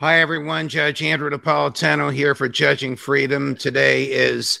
[0.00, 0.70] Hi, everyone.
[0.70, 3.54] Judge Andrew Napolitano here for Judging Freedom.
[3.54, 4.60] Today is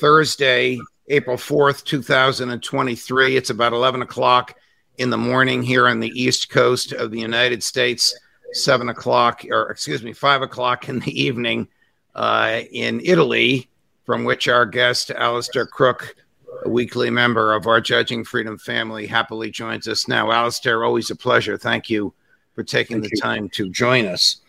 [0.00, 3.36] Thursday, April 4th, 2023.
[3.36, 4.56] It's about 11 o'clock
[4.98, 8.18] in the morning here on the East Coast of the United States,
[8.50, 11.68] 7 o'clock, or excuse me, 5 o'clock in the evening
[12.16, 13.70] uh, in Italy,
[14.04, 16.16] from which our guest, Alastair Crooke,
[16.64, 20.32] a weekly member of our Judging Freedom family, happily joins us now.
[20.32, 21.56] Alastair, always a pleasure.
[21.56, 22.12] Thank you
[22.56, 23.22] for taking Thank the you.
[23.22, 24.39] time to join us.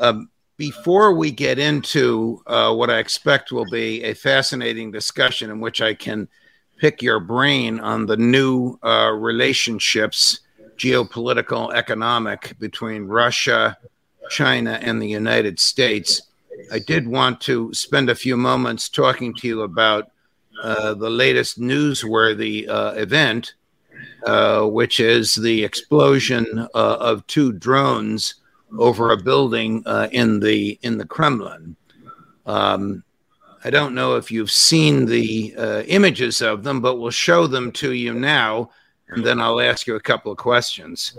[0.00, 5.60] Um, before we get into uh, what I expect will be a fascinating discussion in
[5.60, 6.28] which I can
[6.78, 10.40] pick your brain on the new uh, relationships,
[10.76, 13.76] geopolitical, economic, between Russia,
[14.30, 16.22] China, and the United States,
[16.70, 20.10] I did want to spend a few moments talking to you about
[20.62, 23.54] uh, the latest newsworthy uh, event,
[24.26, 28.34] uh, which is the explosion uh, of two drones
[28.78, 31.76] over a building uh, in the in the Kremlin.
[32.46, 33.04] Um,
[33.64, 37.70] I don't know if you've seen the uh, images of them, but we'll show them
[37.72, 38.70] to you now,
[39.08, 41.16] and then I'll ask you a couple of questions.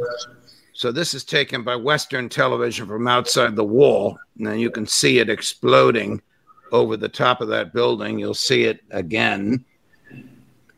[0.73, 5.19] So this is taken by Western television from outside the wall, and you can see
[5.19, 6.21] it exploding
[6.71, 8.19] over the top of that building.
[8.19, 9.63] You'll see it again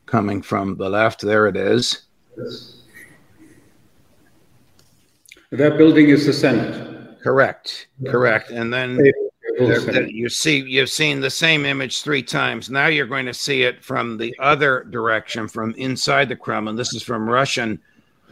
[0.05, 1.21] coming from the left.
[1.21, 2.03] There it is.
[5.57, 7.21] That building is the Senate.
[7.21, 7.87] Correct.
[8.05, 8.51] Correct.
[8.51, 8.99] And then
[9.57, 12.69] you see you've seen the same image three times.
[12.69, 16.75] Now you're going to see it from the other direction, from inside the Kremlin.
[16.75, 17.79] This is from Russian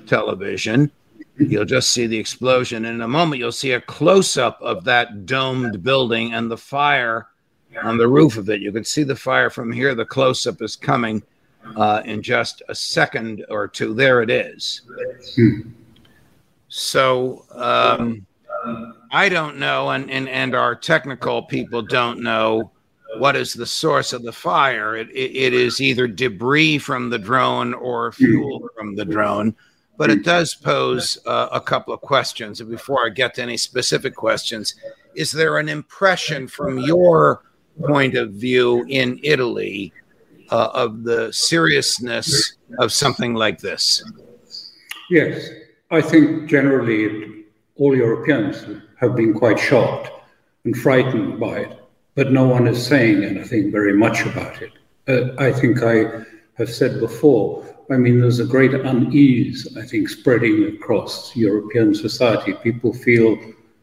[0.06, 0.92] television.
[1.38, 2.86] You'll just see the explosion.
[2.86, 7.28] In a moment, you'll see a close up of that domed building and the fire
[7.82, 8.62] on the roof of it.
[8.62, 9.96] You can see the fire from here.
[9.96, 11.24] The close up is coming
[11.76, 13.94] uh, in just a second or two.
[13.94, 14.82] There it is.
[15.36, 15.62] Hmm.
[16.76, 18.26] So um,
[19.12, 22.72] I don't know, and, and, and our technical people don't know
[23.20, 24.98] what is the source of the fire.
[24.98, 29.56] It, it, it is either debris from the drone or fuel from the drone,
[29.98, 32.60] but it does pose uh, a couple of questions.
[32.60, 34.74] And before I get to any specific questions,
[35.14, 37.44] is there an impression from your
[37.86, 39.94] point of view in Italy
[40.50, 44.04] uh, of the seriousness of something like this?
[45.12, 45.48] Yes.
[45.94, 47.46] I think generally
[47.76, 48.66] all Europeans
[49.00, 50.10] have been quite shocked
[50.66, 51.80] and frightened by it,
[52.16, 54.72] but no one is saying anything very much about it.
[55.08, 60.10] Uh, I think I have said before, I mean, there's a great unease, I think,
[60.10, 62.54] spreading across European society.
[62.64, 63.38] People feel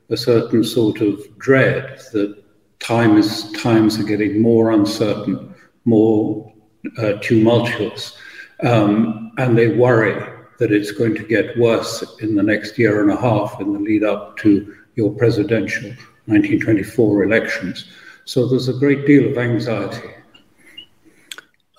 [0.08, 2.42] a certain sort of dread that
[2.80, 5.54] time is, times are getting more uncertain,
[5.84, 6.52] more
[6.98, 8.16] uh, tumultuous,
[8.64, 13.10] um, and they worry that it's going to get worse in the next year and
[13.10, 15.88] a half in the lead up to your presidential
[16.26, 17.86] 1924 elections.
[18.26, 20.10] So there's a great deal of anxiety.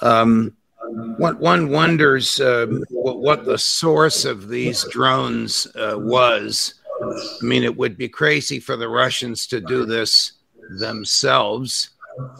[0.01, 0.57] Um,
[1.17, 6.73] one, wonders uh, what, what, the source of these drones uh, was.
[7.01, 10.33] I mean, it would be crazy for the Russians to do this
[10.79, 11.91] themselves.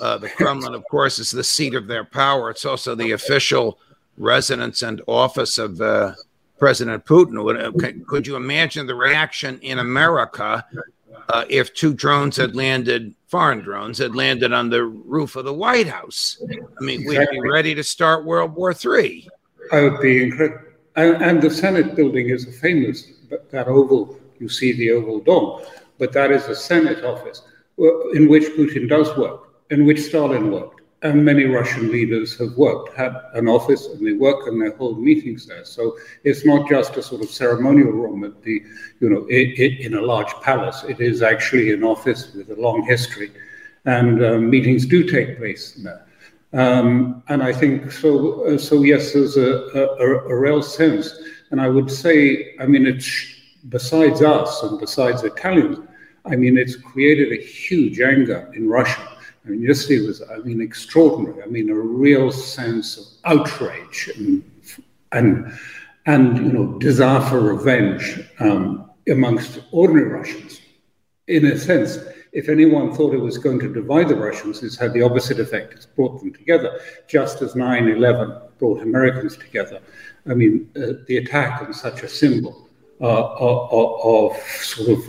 [0.02, 2.50] Uh, the Kremlin, of course, is the seat of their power.
[2.50, 3.80] It's also the official
[4.18, 6.14] residence and office of uh,
[6.62, 7.44] President Putin.
[7.44, 10.64] Would, could you imagine the reaction in America
[11.30, 15.54] uh, if two drones had landed, foreign drones had landed on the roof of the
[15.56, 16.40] White House?
[16.80, 19.28] I mean, we'd be ready to start World War III.
[19.72, 20.68] I would be incredible.
[20.96, 23.12] And, and, the Senate building is a famous,
[23.50, 25.64] that oval, you see the oval dome,
[25.98, 27.42] but that is a Senate office
[28.14, 32.96] in which Putin does work, in which Stalin worked and many Russian leaders have worked,
[32.96, 35.66] had an office, and they work and they hold meetings there.
[35.66, 38.62] So it's not just a sort of ceremonial room at the,
[39.00, 40.84] you know, it, it, in a large palace.
[40.88, 43.32] It is actually an office with a long history,
[43.86, 46.06] and uh, meetings do take place there.
[46.54, 48.46] Um, and I think so.
[48.46, 51.14] Uh, so yes, there's a, a, a, real sense,
[51.50, 53.36] and I would say, I mean, it's
[53.70, 55.80] besides us and besides Italians,
[56.26, 59.11] I mean, it's created a huge anger in Russia
[59.46, 61.42] I mean, yesterday was, I mean, extraordinary.
[61.42, 64.44] I mean, a real sense of outrage and,
[65.12, 65.52] and,
[66.06, 70.62] and you know, desire for revenge um, amongst ordinary Russians.
[71.28, 71.98] In a sense,
[72.34, 75.74] if anyone thought it was going to divide the Russians, it's had the opposite effect.
[75.74, 79.80] It's brought them together, just as 9 11 brought Americans together.
[80.30, 82.70] I mean, uh, the attack on such a symbol
[83.02, 85.02] uh, of, of, sort of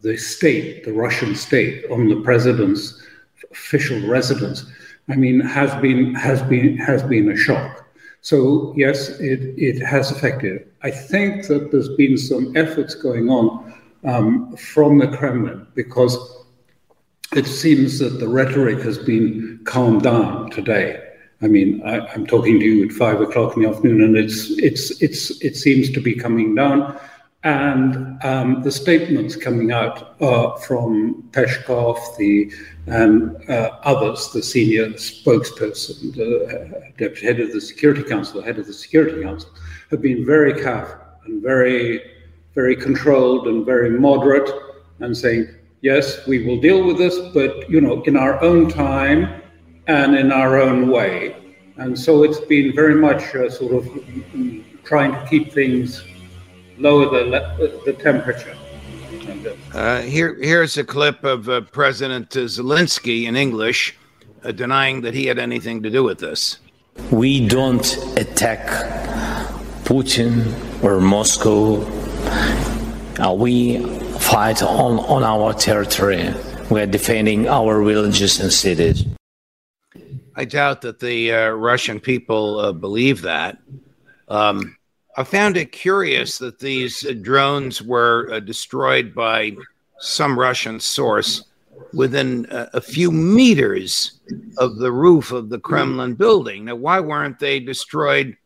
[0.00, 3.01] the state, the Russian state, on the president's
[3.52, 4.64] official residence,
[5.08, 7.86] I mean, has been has been has been a shock.
[8.20, 10.68] So yes, it it has affected.
[10.82, 16.16] I think that there's been some efforts going on um, from the Kremlin because
[17.34, 21.02] it seems that the rhetoric has been calmed down today.
[21.40, 24.50] I mean, I, am talking to you at five o'clock in the afternoon, and it's
[24.58, 26.98] it's it's it seems to be coming down
[27.44, 32.52] and um, the statements coming out uh, from Peskov, the
[32.86, 38.46] and uh, others, the senior spokesperson, the uh, deputy head of the Security Council, the
[38.46, 39.50] head of the Security Council,
[39.90, 42.00] have been very careful and very,
[42.54, 44.50] very controlled and very moderate,
[45.00, 45.48] and saying,
[45.80, 49.42] yes, we will deal with this, but you know, in our own time
[49.88, 51.36] and in our own way.
[51.76, 53.88] And so it's been very much sort of
[54.84, 56.04] trying to keep things
[56.78, 58.56] lower the, the temperature.
[59.72, 63.96] Uh, here, here's a clip of uh, President Zelensky in English
[64.44, 66.58] uh, denying that he had anything to do with this.
[67.10, 67.86] We don't
[68.18, 68.66] attack
[69.84, 70.52] Putin
[70.82, 71.82] or Moscow.
[73.18, 73.84] Uh, we
[74.18, 76.34] fight on, on our territory.
[76.70, 79.04] We are defending our villages and cities.
[80.34, 83.58] I doubt that the uh, Russian people uh, believe that.
[84.28, 84.76] Um,
[85.16, 89.52] I found it curious that these drones were uh, destroyed by
[89.98, 91.44] some Russian source
[91.92, 94.20] within a few meters
[94.56, 96.64] of the roof of the Kremlin building.
[96.64, 98.36] Now, why weren't they destroyed,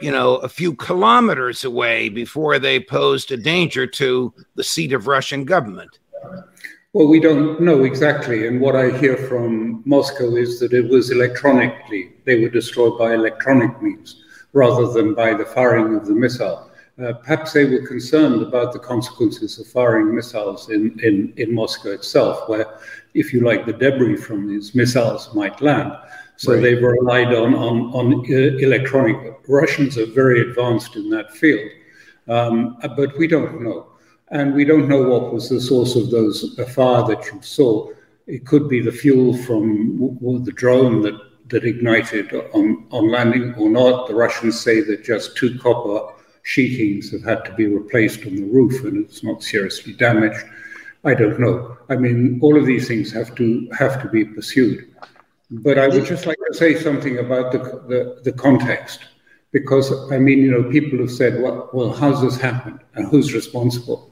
[0.00, 5.06] you know, a few kilometers away before they posed a danger to the seat of
[5.06, 6.00] Russian government?
[6.92, 8.48] Well, we don't know exactly.
[8.48, 13.14] And what I hear from Moscow is that it was electronically, they were destroyed by
[13.14, 16.70] electronic means rather than by the firing of the missile.
[17.02, 21.90] Uh, perhaps they were concerned about the consequences of firing missiles in, in, in Moscow
[21.90, 22.80] itself, where,
[23.14, 25.92] if you like, the debris from these missiles might land.
[26.36, 26.62] So right.
[26.62, 29.16] they've relied on, on, on uh, electronic.
[29.46, 31.70] Russians are very advanced in that field,
[32.26, 33.86] um, but we don't know.
[34.30, 37.90] And we don't know what was the source of those fire that you saw.
[38.26, 41.18] It could be the fuel from the drone that
[41.48, 44.08] that ignited on, on landing or not.
[44.08, 46.14] The Russians say that just two copper
[46.44, 50.44] sheetings have had to be replaced on the roof and it's not seriously damaged.
[51.04, 51.76] I don't know.
[51.88, 54.94] I mean, all of these things have to have to be pursued.
[55.50, 59.00] But I would just like to say something about the, the, the context,
[59.52, 63.32] because I mean, you know, people have said, well, well, how's this happened and who's
[63.32, 64.10] responsible?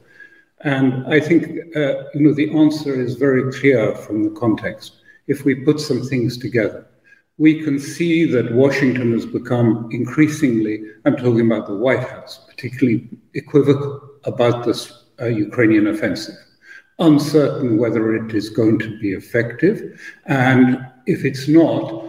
[0.61, 4.95] And I think, uh, you know, the answer is very clear from the context.
[5.27, 6.87] If we put some things together,
[7.39, 13.09] we can see that Washington has become increasingly, I'm talking about the White House, particularly
[13.35, 16.35] equivocal about this uh, Ukrainian offensive,
[16.99, 22.05] uncertain whether it is going to be effective, and if it's not,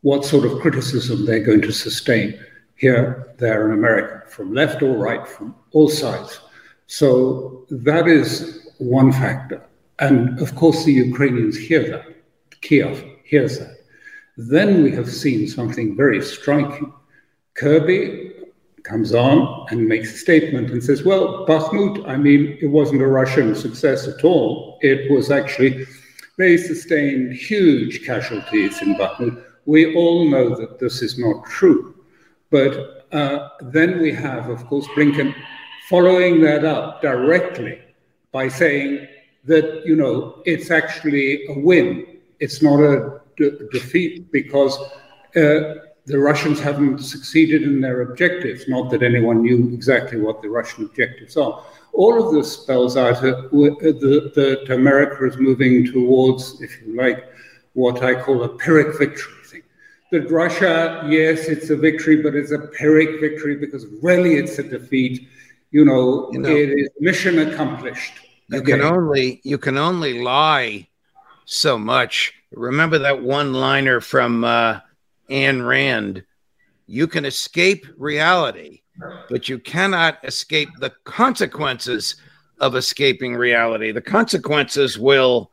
[0.00, 2.38] what sort of criticism they're going to sustain
[2.74, 6.40] here, there, in America, from left or right, from all sides.
[6.88, 9.64] So that is one factor.
[10.00, 12.04] And of course, the Ukrainians hear that.
[12.62, 13.81] Kiev hears that.
[14.36, 16.92] Then we have seen something very striking.
[17.54, 18.32] Kirby
[18.82, 23.06] comes on and makes a statement and says, Well, Bakhmut, I mean, it wasn't a
[23.06, 24.78] Russian success at all.
[24.80, 25.86] It was actually,
[26.38, 29.44] they sustained huge casualties in Bakhmut.
[29.66, 31.94] We all know that this is not true.
[32.50, 35.34] But uh, then we have, of course, Blinken
[35.88, 37.78] following that up directly
[38.32, 39.06] by saying
[39.44, 42.06] that, you know, it's actually a win.
[42.40, 44.78] It's not a defeat because
[45.36, 45.74] uh,
[46.06, 48.68] the Russians haven't succeeded in their objectives.
[48.68, 51.64] Not that anyone knew exactly what the Russian objectives are.
[51.92, 57.24] All of this spells out uh, that America is moving towards, if you like,
[57.74, 59.62] what I call a Pyrrhic victory thing.
[60.10, 64.62] That Russia, yes, it's a victory, but it's a Pyrrhic victory because really it's a
[64.62, 65.28] defeat.
[65.70, 68.12] You know, you know it is mission accomplished.
[68.48, 70.88] You can only you can only lie
[71.46, 74.80] so much Remember that one liner from uh,
[75.30, 76.24] Ayn Rand
[76.86, 78.82] you can escape reality,
[79.30, 82.16] but you cannot escape the consequences
[82.60, 83.92] of escaping reality.
[83.92, 85.50] The consequences will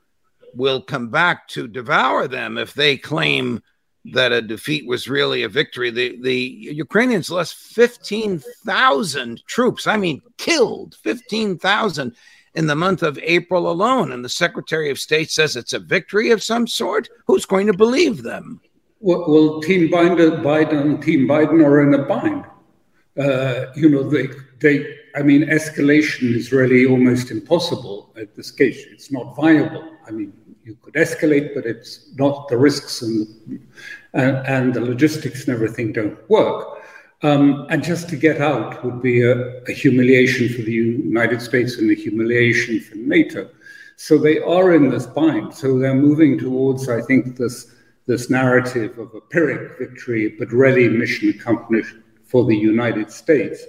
[0.56, 3.62] will come back to devour them if they claim
[4.06, 5.92] that a defeat was really a victory.
[5.92, 9.88] The the Ukrainians lost 15,000 troops.
[9.88, 12.16] I mean, killed 15,000
[12.60, 14.12] in the month of April alone.
[14.12, 17.08] And the Secretary of State says it's a victory of some sort.
[17.26, 18.60] Who's going to believe them?
[19.00, 22.44] Well, Team Biden, Team Biden are in a bind.
[23.18, 24.28] Uh, you know, they,
[24.60, 28.80] they, I mean, escalation is really almost impossible at this case.
[28.92, 29.96] It's not viable.
[30.06, 30.34] I mean,
[30.66, 33.26] you could escalate, but it's not the risks and,
[34.14, 36.79] and, and the logistics and everything don't work.
[37.22, 41.78] Um, and just to get out would be a, a, humiliation for the United States
[41.78, 43.50] and a humiliation for NATO.
[43.98, 45.54] So they are in this bind.
[45.54, 50.90] So they're moving towards, I think, this this narrative of a Pyrrhic victory, but really
[50.90, 53.64] mission accomplished for the United States,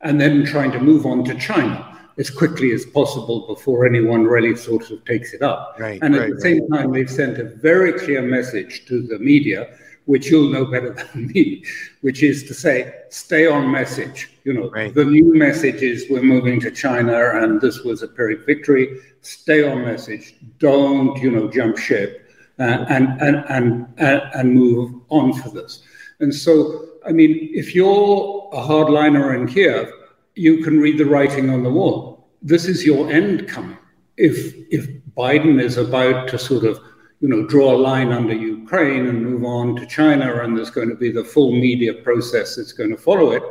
[0.00, 4.56] and then trying to move on to China as quickly as possible before anyone really
[4.56, 5.76] sort of takes it up.
[5.78, 6.82] Right, and at right, the same right.
[6.82, 11.26] time, they've sent a very clear message to the media, which you'll know better than
[11.34, 11.64] me,
[12.02, 14.30] which is to say, stay on message.
[14.44, 14.94] You know, right.
[14.94, 18.98] the new message is we're moving to China and this was a Pyrrhic victory.
[19.22, 20.34] Stay on message.
[20.58, 22.20] Don't, you know, jump ship.
[22.58, 25.82] Uh, and, and, and, and, and move on for this.
[26.20, 29.90] And so, I mean, if you're a hardliner in Kiev,
[30.36, 32.28] you can read the writing on the wall.
[32.42, 33.78] This is your end coming.
[34.16, 36.78] If if Biden is about to sort of
[37.24, 40.90] you know draw a line under Ukraine and move on to China, and there's going
[40.90, 43.42] to be the full media process that's going to follow it,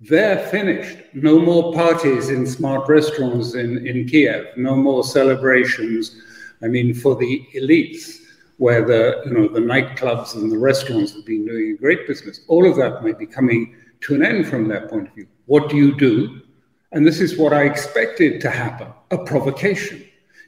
[0.00, 0.98] they're finished.
[1.14, 4.48] No more parties in smart restaurants in, in Kiev.
[4.58, 6.14] No more celebrations.
[6.62, 8.18] I mean, for the elites,
[8.58, 12.42] where the you know the nightclubs and the restaurants have been doing a great business.
[12.48, 15.26] All of that might be coming to an end from their point of view.
[15.46, 16.42] What do you do?
[16.92, 20.04] And this is what I expected to happen a provocation.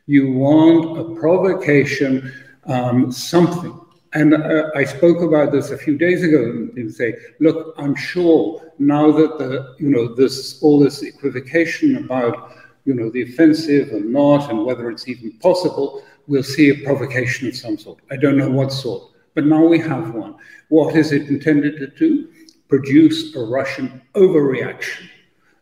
[0.07, 2.33] You want a provocation,
[2.67, 3.79] um, something.
[4.15, 8.73] And uh, I spoke about this a few days ago and say, look, I'm sure
[8.79, 12.53] now that the, you know, this, all this equivocation about,
[12.85, 17.49] you know, the offensive and not, and whether it's even possible, we'll see a provocation
[17.49, 18.01] of some sort.
[18.11, 20.35] I don't know what sort, but now we have one.
[20.69, 22.29] What is it intended to do?
[22.69, 25.09] Produce a Russian overreaction.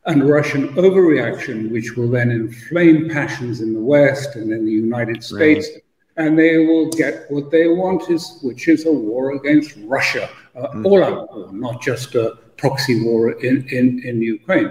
[0.07, 5.23] And Russian overreaction, which will then inflame passions in the West and in the United
[5.23, 5.83] States, right.
[6.21, 10.69] And they will get what they want, is which is a war against Russia, uh,
[10.69, 10.85] mm.
[10.85, 14.71] all out war, not just a proxy war in, in, in Ukraine.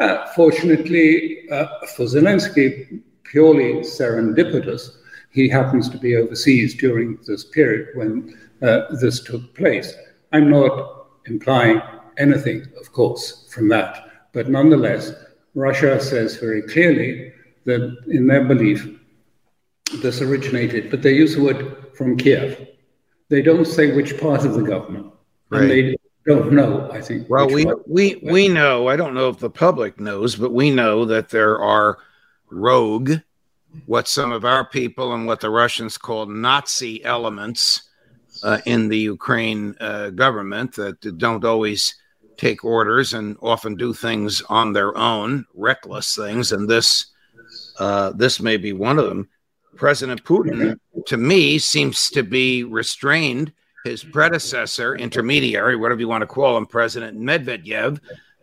[0.00, 4.82] Uh, fortunately uh, for Zelensky, purely serendipitous,
[5.30, 9.94] he happens to be overseas during this period when uh, this took place.
[10.32, 10.72] I'm not
[11.26, 11.80] implying
[12.16, 13.92] anything, of course, from that.
[14.32, 15.12] But nonetheless,
[15.54, 17.32] Russia says very clearly
[17.66, 18.97] that in their belief,
[19.96, 22.68] this originated, but they use the word from Kiev.
[23.28, 25.12] They don't say which part of the government.
[25.50, 25.62] Right.
[25.62, 27.28] And they don't know, I think.
[27.28, 31.04] Well, we, we, we know, I don't know if the public knows, but we know
[31.06, 31.98] that there are
[32.50, 33.12] rogue
[33.86, 37.82] what some of our people and what the Russians call Nazi elements
[38.42, 41.94] uh, in the Ukraine uh, government that don't always
[42.36, 47.06] take orders and often do things on their own, reckless things, and this
[47.78, 49.28] uh, this may be one of them.
[49.76, 53.52] President Putin, to me, seems to be restrained.
[53.84, 58.00] His predecessor, intermediary, whatever you want to call him, President Medvedev,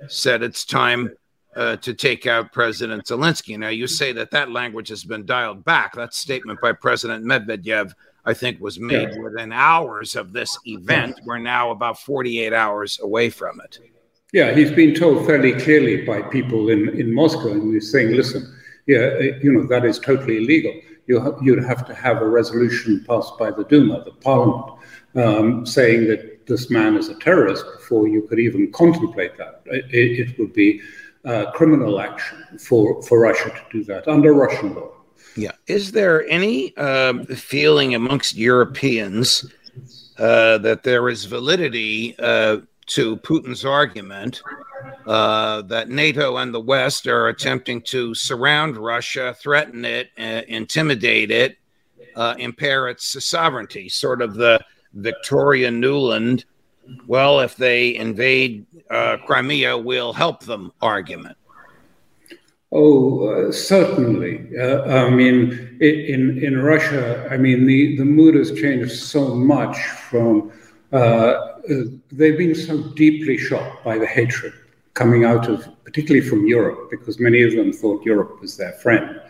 [0.08, 1.12] said it's time
[1.56, 3.58] uh, to take out President Zelensky.
[3.58, 5.94] Now, you say that that language has been dialed back.
[5.94, 7.94] That statement by President Medvedev,
[8.26, 11.20] I think, was made within hours of this event.
[11.26, 13.80] We're now about 48 hours away from it.
[14.34, 18.54] Yeah, he's been told fairly clearly by people in, in Moscow, and he's saying, listen,
[18.86, 20.74] yeah, you know, that is totally illegal.
[21.08, 24.80] You you'd have to have a resolution passed by the Duma, the parliament,
[25.16, 29.62] um, saying that this man is a terrorist before you could even contemplate that.
[29.66, 30.82] It, it would be
[31.26, 34.92] uh, criminal action for, for Russia to do that under Russian law.
[35.36, 35.52] Yeah.
[35.68, 39.52] Is there any um, feeling amongst Europeans
[40.18, 44.42] uh, that there is validity uh, to Putin's argument
[45.06, 51.32] uh, that NATO and the West are attempting to surround Russia, threaten it, uh, intimidate
[51.32, 51.58] it,
[52.16, 54.60] uh, impair its sovereignty, sort of the
[54.94, 56.46] Victoria Nuland
[57.08, 61.38] well, if they invade uh, Crimea, we'll help them argument.
[62.72, 64.50] Oh, uh, certainly.
[64.58, 69.78] Uh, I mean, in in Russia, I mean the, the mood has changed so much.
[70.10, 70.52] From
[72.12, 74.54] they've been so deeply shocked by the hatred
[74.94, 79.22] coming out of, particularly from Europe, because many of them thought Europe was their friend,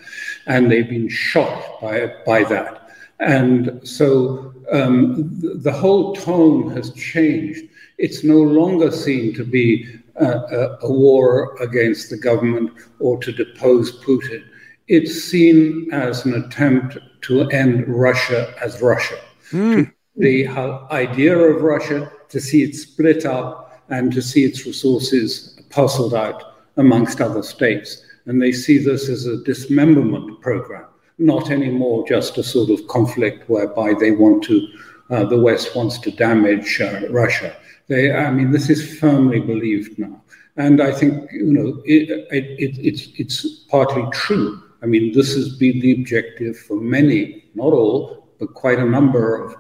[0.46, 2.90] and they've been shocked by by that.
[3.20, 7.64] And so um, the, whole tone has changed.
[7.98, 14.04] It's no longer seen to be a, a, war against the government or to depose
[14.04, 14.44] Putin.
[14.88, 19.18] It's seen as an attempt to end Russia as Russia.
[19.52, 19.92] Mm.
[20.18, 20.48] The
[20.92, 26.56] idea of Russia, to see it split up and to see its resources parceled out
[26.78, 28.02] amongst other states.
[28.26, 30.86] And they see this as a dismemberment program,
[31.18, 34.68] not anymore just a sort of conflict whereby they want to,
[35.12, 37.56] uh, the West wants to damage uh, Russia.
[37.88, 40.22] They, I mean, this is firmly believed now.
[40.58, 44.64] And I think, you know, it, it, it, it's, it's partly true.
[44.82, 49.44] I mean, this has been the objective for many, not all, but quite a number
[49.44, 49.56] of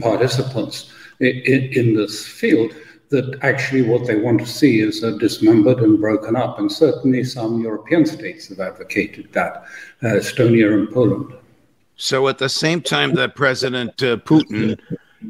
[0.00, 2.72] participants in, in this field
[3.10, 6.58] that actually what they want to see is uh, dismembered and broken up.
[6.58, 9.64] And certainly some European states have advocated that,
[10.02, 11.32] uh, Estonia and Poland.
[11.96, 14.78] So at the same time that President uh, Putin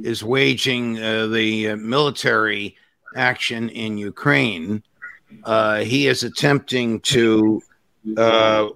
[0.02, 2.76] is waging uh, the uh, military
[3.16, 4.82] action in Ukraine,
[5.44, 7.62] uh, he is attempting to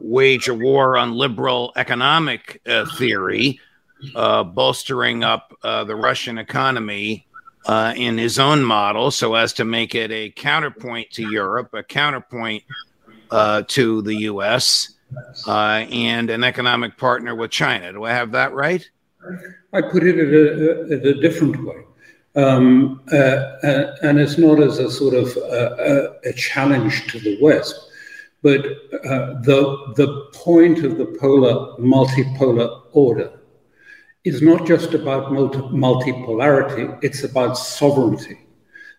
[0.01, 2.61] wage a war on liberal economic
[2.97, 3.61] theory,
[4.15, 7.27] bolstering up the Russian economy
[7.67, 11.83] uh, in his own model so as to make it a counterpoint to Europe, a
[11.83, 12.63] counterpoint
[13.31, 14.95] uh, to the US,
[15.47, 17.93] uh, and an economic partner with China.
[17.93, 18.89] Do I have that right?
[19.73, 21.85] I put it in a, a, a different way.
[22.35, 27.39] Um, uh, uh, and it's not as a sort of uh, a challenge to the
[27.43, 27.75] West,
[28.43, 33.31] but the, the point of the polar, multipolar order
[34.25, 38.39] is not just about multi- multipolarity, it's about sovereignty.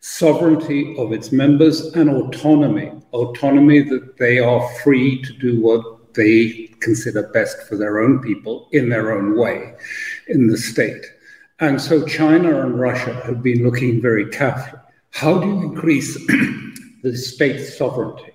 [0.02, 2.92] Sovereignty of its members and autonomy.
[3.14, 8.68] Autonomy that they are free to do what they consider best for their own people
[8.74, 9.74] in their own way
[10.28, 11.06] in the state.
[11.60, 14.82] And so China and Russia have been looking very carefully.
[15.12, 16.16] How do you increase
[17.04, 18.34] the state's sovereignty?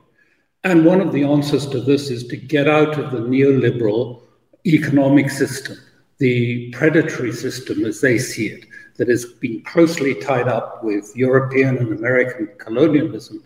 [0.64, 4.22] And one of the answers to this is to get out of the neoliberal
[4.64, 5.76] economic system
[6.18, 11.78] the predatory system as they see it, that has been closely tied up with European
[11.78, 13.42] and American colonialism,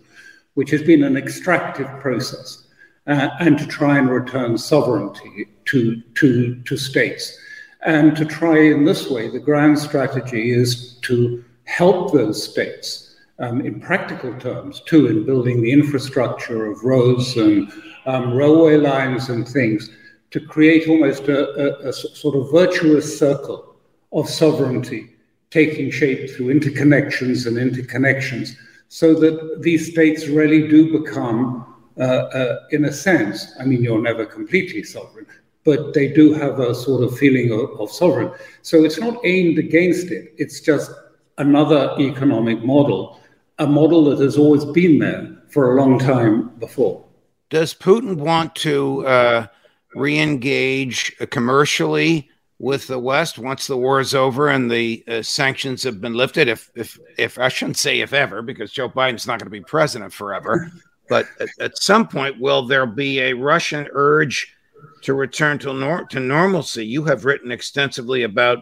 [0.55, 2.65] which has been an extractive process,
[3.07, 7.37] uh, and to try and return sovereignty to, to, to states.
[7.85, 13.61] And to try in this way, the grand strategy is to help those states um,
[13.61, 17.71] in practical terms, too, in building the infrastructure of roads and
[18.05, 19.89] um, railway lines and things
[20.33, 23.75] to create almost a, a, a sort of virtuous circle
[24.11, 25.15] of sovereignty
[25.51, 28.55] taking shape through interconnections and interconnections
[28.87, 31.63] so that these states really do become,
[31.99, 35.27] uh, uh, in a sense, I mean, you're never completely sovereign,
[35.63, 38.31] but they do have a sort of feeling of, of sovereign.
[38.63, 40.91] So it's not aimed against it, it's just
[41.37, 43.21] another economic model,
[43.59, 47.05] a model that has always been there for a long time before.
[47.51, 49.05] Does Putin want to?
[49.05, 49.47] Uh
[49.95, 52.29] re-engage commercially
[52.59, 56.47] with the West once the war is over and the uh, sanctions have been lifted.
[56.47, 59.61] If, if, if I shouldn't say if ever, because Joe Biden's not going to be
[59.61, 60.71] president forever,
[61.09, 64.55] but at, at, some point, will there be a Russian urge
[65.01, 66.85] to return to, nor- to normalcy?
[66.85, 68.59] You have written extensively about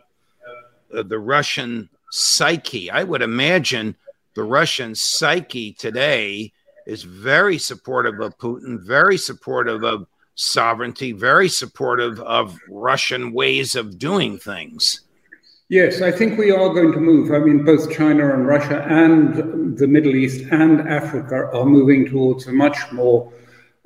[0.94, 2.90] uh, the Russian psyche.
[2.90, 3.96] I would imagine
[4.34, 6.52] the Russian psyche today
[6.88, 10.08] is very supportive of Putin, very supportive of
[10.42, 15.02] sovereignty, very supportive of Russian ways of doing things.
[15.70, 17.32] Yes, I think we are going to move.
[17.32, 22.48] I mean, both China and Russia and the Middle East and Africa are moving towards
[22.48, 23.32] a much more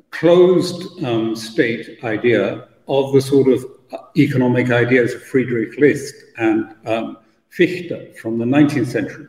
[0.10, 3.64] closed um, state idea of the sort of
[4.18, 7.18] economic ideas of Friedrich List and um,
[7.50, 9.28] Fichte from the 19th century,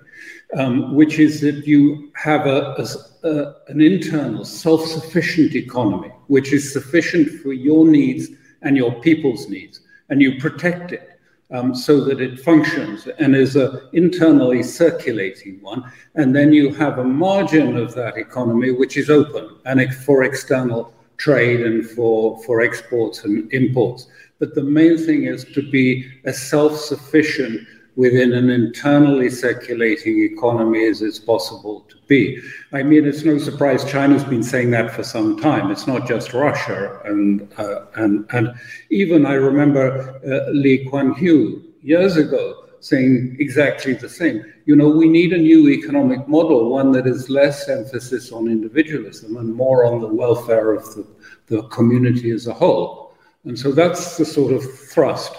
[0.57, 2.87] um, which is that you have a, a,
[3.27, 8.29] a, an internal self sufficient economy, which is sufficient for your needs
[8.63, 11.11] and your people's needs, and you protect it.
[11.53, 15.85] Um, so that it functions and is an internally circulating one.
[16.17, 20.93] And then you have a margin of that economy which is open and for external
[21.19, 24.09] trade and for, for exports and imports.
[24.41, 30.87] But the main thing is to be a self sufficient within an internally circulating economy
[30.87, 32.39] as it's possible to be.
[32.73, 35.71] I mean, it's no surprise China's been saying that for some time.
[35.71, 38.55] It's not just Russia, and uh, and and
[38.91, 44.45] even I remember uh, Lee Kuan Yew years ago saying exactly the same.
[44.67, 49.39] You know, we need a new economic model, one that is less emphasis on individualism
[49.39, 51.07] and more on the welfare of the,
[51.47, 53.15] the community as a whole.
[53.45, 55.33] And so that's the sort of thrust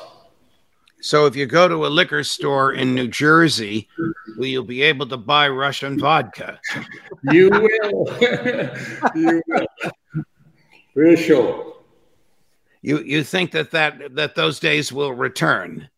[1.00, 3.88] So if you go to a liquor store in New Jersey,
[4.38, 6.60] will you be able to buy Russian vodka?
[7.32, 8.18] You will.
[9.16, 9.68] you will.
[10.94, 11.76] For sure.
[12.82, 15.90] You you think that, that that those days will return?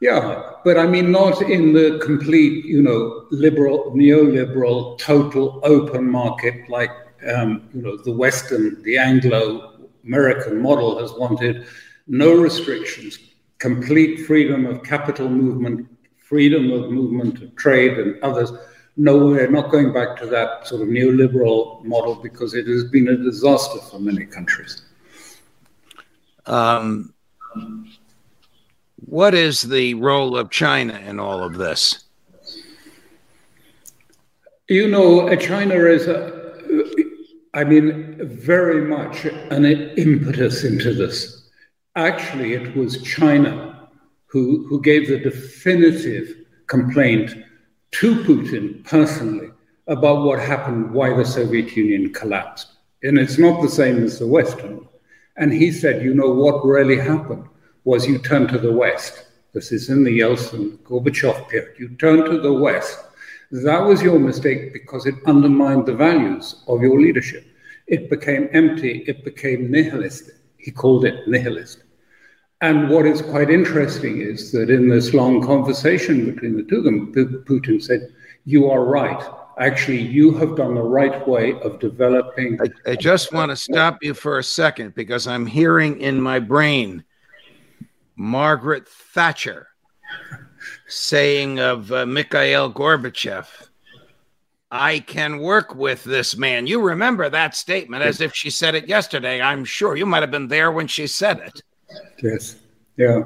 [0.00, 6.68] Yeah, but I mean not in the complete, you know, liberal, neoliberal, total open market
[6.68, 6.90] like
[7.32, 11.66] um, you know the Western, the Anglo-American model has wanted.
[12.08, 13.16] No restrictions,
[13.62, 15.86] complete freedom of capital movement,
[16.18, 18.52] freedom of movement of trade and others.
[18.96, 23.06] No, we're not going back to that sort of neoliberal model because it has been
[23.08, 24.82] a disaster for many countries.
[26.44, 27.14] Um,
[29.06, 32.02] what is the role of China in all of this?
[34.68, 36.18] You know, China is, a,
[37.54, 41.41] I mean, very much an impetus into this
[41.96, 43.88] actually it was China
[44.26, 47.34] who, who gave the definitive complaint
[47.92, 49.50] to Putin personally
[49.86, 52.72] about what happened, why the Soviet Union collapsed.
[53.02, 54.86] And it's not the same as the Western.
[55.36, 57.46] And he said, you know, what really happened
[57.84, 59.26] was you turned to the West.
[59.52, 61.74] This is in the Yeltsin Gorbachev period.
[61.78, 62.98] You turned to the West.
[63.50, 67.44] That was your mistake because it undermined the values of your leadership.
[67.86, 70.36] It became empty, it became nihilistic.
[70.62, 71.82] He called it nihilist.
[72.60, 76.84] And what is quite interesting is that in this long conversation between the two of
[76.84, 79.20] them, Putin said, You are right.
[79.58, 82.58] Actually, you have done the right way of developing.
[82.62, 86.38] I, I just want to stop you for a second because I'm hearing in my
[86.38, 87.04] brain
[88.14, 89.66] Margaret Thatcher
[90.86, 93.46] saying of uh, Mikhail Gorbachev,
[94.74, 96.66] I can work with this man.
[96.66, 99.38] You remember that statement as if she said it yesterday.
[99.38, 101.62] I'm sure you might have been there when she said it.
[102.22, 102.56] Yes.
[102.96, 103.24] Yeah.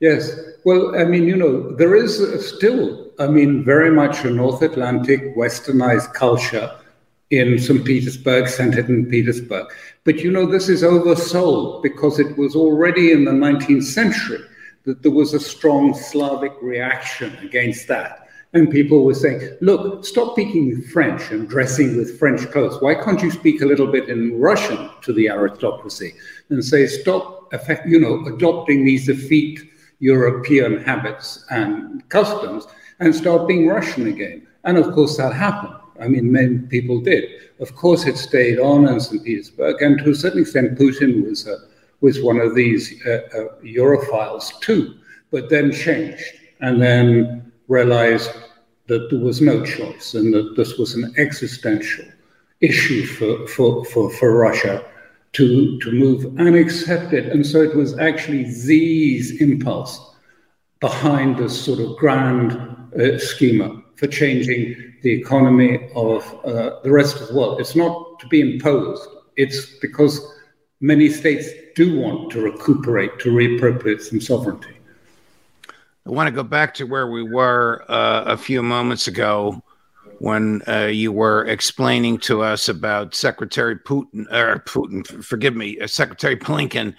[0.00, 0.34] Yes.
[0.64, 2.16] Well, I mean, you know, there is
[2.48, 6.74] still, I mean, very much a North Atlantic westernized culture
[7.28, 7.84] in St.
[7.84, 9.66] Petersburg, centered in Petersburg.
[10.04, 14.40] But, you know, this is oversold because it was already in the 19th century
[14.84, 18.19] that there was a strong Slavic reaction against that.
[18.52, 22.82] And people were saying, look, stop speaking French and dressing with French clothes.
[22.82, 26.14] Why can't you speak a little bit in Russian to the aristocracy
[26.48, 27.52] and say, stop,
[27.86, 29.60] you know, adopting these effete
[30.00, 32.66] European habits and customs
[32.98, 34.46] and start being Russian again?
[34.64, 35.74] And of course, that happened.
[36.00, 37.24] I mean, many people did.
[37.60, 39.22] Of course, it stayed on in St.
[39.22, 41.58] Petersburg, and to a certain extent, Putin was, uh,
[42.00, 44.96] was one of these uh, uh, Europhiles too,
[45.30, 46.24] but then changed.
[46.60, 48.30] And then realized
[48.88, 52.04] that there was no choice and that this was an existential
[52.60, 54.84] issue for, for, for, for Russia
[55.32, 57.32] to, to move and accept it.
[57.32, 60.14] And so it was actually Xi's impulse
[60.80, 62.52] behind this sort of grand
[63.00, 67.60] uh, schema for changing the economy of uh, the rest of the world.
[67.60, 70.20] It's not to be imposed, it's because
[70.80, 74.79] many states do want to recuperate, to reappropriate some sovereignty.
[76.06, 79.62] I want to go back to where we were uh, a few moments ago
[80.18, 85.86] when uh, you were explaining to us about Secretary Putin, or Putin, forgive me, uh,
[85.86, 86.94] Secretary Blinken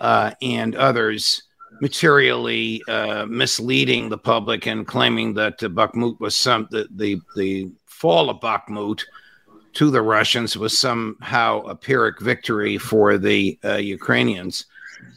[0.00, 1.42] uh, and others
[1.80, 8.30] materially uh, misleading the public and claiming that Bakhmut was some the, the the fall
[8.30, 9.02] of Bakhmut
[9.74, 14.64] to the Russians was somehow a Pyrrhic victory for the uh, Ukrainians.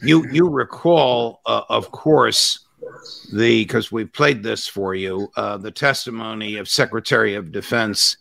[0.04, 2.60] You you recall, of course
[3.34, 8.18] the because we played this for you uh, the testimony of Secretary of Defense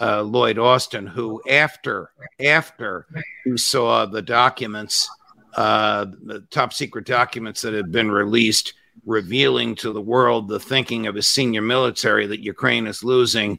[0.00, 2.10] uh, Lloyd Austin, who after
[2.44, 3.06] after
[3.44, 5.08] he saw the documents,
[5.56, 11.06] uh, the top secret documents that had been released, revealing to the world the thinking
[11.06, 13.58] of a senior military that Ukraine is losing.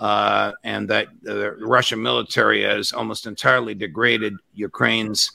[0.00, 5.30] Uh, and that the Russian military has almost entirely degraded Ukraine's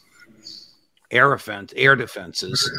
[1.11, 2.69] air defense, air defenses,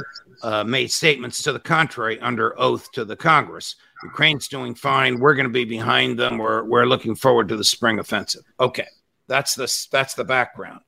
[0.42, 3.76] uh, made statements to the contrary under oath to the Congress.
[4.02, 5.20] Ukraine's doing fine.
[5.20, 6.38] We're going to be behind them.
[6.38, 8.42] We're, we're looking forward to the spring offensive.
[8.58, 8.86] Okay,
[9.26, 10.80] that's the that's the background.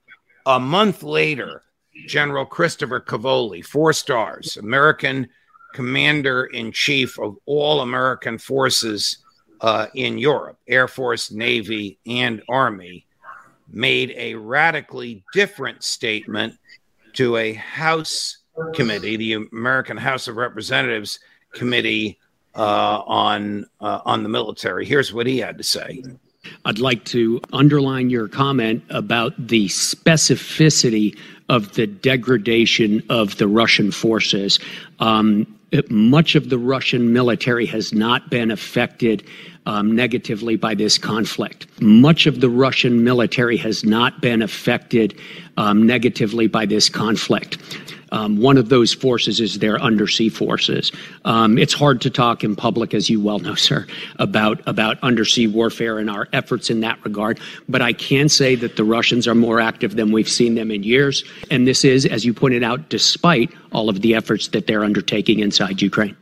[0.47, 1.63] A month later,
[2.07, 5.29] General Christopher Cavoli, four stars, American
[5.75, 9.19] commander in chief of all American forces
[9.61, 13.07] uh, in Europe, Air Force, Navy, and Army,
[13.71, 16.55] made a radically different statement
[17.15, 18.39] to a House
[18.75, 21.21] committee, the American House of Representatives
[21.55, 22.19] committee
[22.55, 24.85] uh, on uh, on the military.
[24.85, 26.03] Here's what he had to say.
[26.65, 31.17] I'd like to underline your comment about the specificity
[31.49, 34.59] of the degradation of the Russian forces.
[34.99, 35.47] Um,
[35.89, 39.27] much of the Russian military has not been affected
[39.67, 41.67] negatively by this conflict.
[41.81, 45.19] Much of the Russian military has not been affected
[45.57, 47.59] um, negatively by this conflict.
[48.13, 50.93] Um, one of those forces is their undersea forces.
[51.25, 53.87] Um, it's hard to talk in public, as you well know, sir,
[54.19, 57.41] about about undersea warfare and our efforts in that regard.
[57.69, 60.83] But I can say that the Russians are more active than we've seen them in
[60.83, 64.85] years, and this is, as you pointed out, despite all of the efforts that they're
[64.85, 66.17] undertaking inside Ukraine.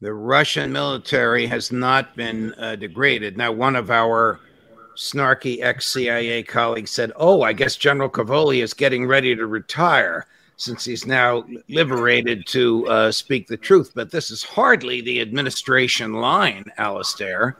[0.00, 3.38] The Russian military has not been uh, degraded.
[3.38, 4.40] Now, one of our
[4.94, 10.26] snarky ex CIA colleagues said, Oh, I guess General Cavoli is getting ready to retire
[10.58, 13.92] since he's now liberated to uh, speak the truth.
[13.94, 17.56] But this is hardly the administration line, Alastair.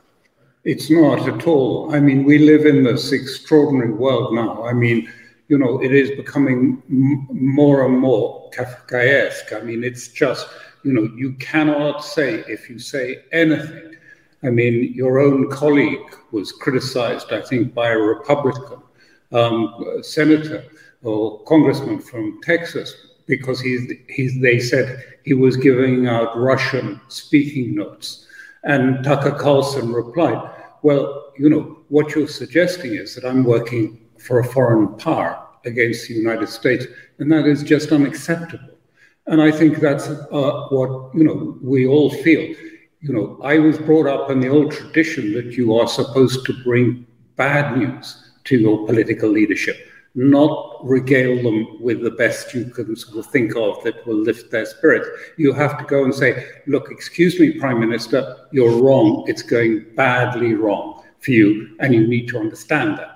[0.63, 1.95] It's not at all.
[1.95, 4.63] I mean, we live in this extraordinary world now.
[4.63, 5.11] I mean,
[5.47, 9.59] you know, it is becoming m- more and more Kafkaesque.
[9.59, 10.47] I mean, it's just,
[10.87, 13.95] you know, you cannot say, if you say anything,
[14.41, 18.79] I mean, your own colleague was criticized, I think, by a Republican
[19.33, 20.63] um, senator
[21.03, 22.95] or congressman from Texas
[23.25, 28.25] because he's, he's, they said he was giving out Russian speaking notes.
[28.63, 30.49] And Tucker Carlson replied,
[30.83, 36.07] Well, you know, what you're suggesting is that I'm working for a foreign power against
[36.07, 36.85] the United States,
[37.19, 38.76] and that is just unacceptable.
[39.27, 42.55] And I think that's uh, what, you know, we all feel.
[43.01, 46.63] You know, I was brought up in the old tradition that you are supposed to
[46.63, 49.77] bring bad news to your political leadership
[50.17, 54.49] not regale them with the best you can sort of think of that will lift
[54.49, 55.07] their spirits.
[55.37, 59.25] You have to go and say, look, excuse me, Prime Minister, you're wrong.
[59.27, 63.15] It's going badly wrong for you, and you need to understand that.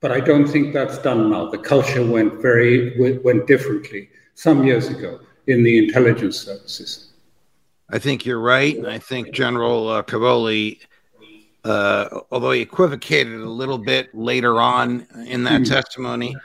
[0.00, 1.48] But I don't think that's done now.
[1.50, 7.08] The culture went very went differently some years ago in the intelligence services.
[7.90, 10.78] I think you're right, and I think General uh, Cavoli
[11.64, 15.68] uh, although he equivocated a little bit later on in that mm.
[15.68, 16.36] testimony,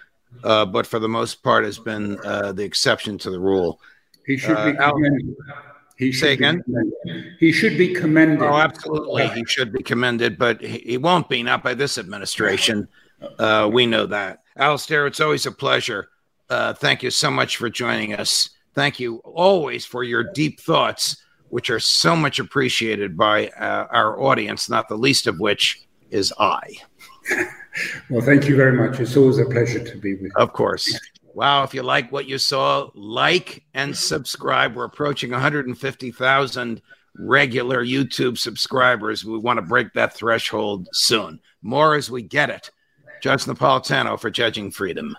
[0.43, 3.79] uh, but for the most part has been uh, the exception to the rule.
[4.25, 5.35] He should be uh, commended.
[5.97, 6.63] He should Say again?
[7.39, 8.41] He should be commended.
[8.41, 9.29] Oh, absolutely.
[9.29, 12.89] He should be commended, but he, won't be, not by this administration.
[13.39, 14.43] Uh, we know that.
[14.57, 16.09] Alastair, it's always a pleasure.
[16.49, 18.49] Uh, thank you so much for joining us.
[18.75, 21.17] Thank you always for your deep thoughts
[21.49, 26.33] which are so much appreciated by uh, our audience, not the least of which is
[26.37, 26.59] I.
[28.09, 28.99] well, thank you very much.
[28.99, 30.31] It's always a pleasure to be with you.
[30.35, 30.99] Of course.
[31.33, 34.75] Wow, if you like what you saw, like and subscribe.
[34.75, 36.81] We're approaching 150,000
[37.17, 39.23] regular YouTube subscribers.
[39.23, 41.39] We want to break that threshold soon.
[41.61, 42.71] More as we get it.
[43.21, 45.15] Judge Napolitano for Judging Freedom.